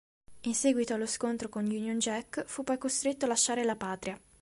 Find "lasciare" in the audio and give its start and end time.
3.27-3.63